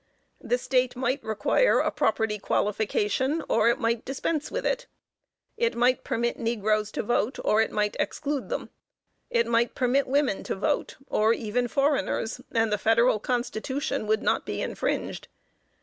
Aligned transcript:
The 0.41 0.57
State 0.57 0.95
might 0.95 1.23
require 1.23 1.77
a 1.77 1.91
property 1.91 2.39
qualification, 2.39 3.43
or 3.47 3.69
it 3.69 3.77
might 3.77 4.03
dispense 4.03 4.49
with 4.49 4.65
it. 4.65 4.87
It 5.57 5.75
might 5.75 6.03
permit 6.03 6.39
negroes 6.39 6.91
to 6.93 7.03
vote, 7.03 7.37
or 7.45 7.61
it 7.61 7.71
might 7.71 7.95
exclude 7.99 8.49
them. 8.49 8.71
It 9.29 9.45
might 9.45 9.75
permit 9.75 10.07
women 10.07 10.41
to 10.45 10.55
vote, 10.55 10.97
or 11.05 11.33
even 11.33 11.67
foreigners, 11.67 12.41
and 12.51 12.73
the 12.73 12.79
federal 12.79 13.19
constitution 13.19 14.07
would 14.07 14.23
not 14.23 14.43
be 14.43 14.59
infringed. 14.59 15.27